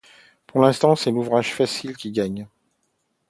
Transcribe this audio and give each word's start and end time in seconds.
Pour 0.47 0.61
l’instant, 0.61 0.95
C’est 0.95 1.11
l’ouverture 1.11 1.55
facile 1.57 1.95
qui 1.95 2.11
gagne. 2.11 2.47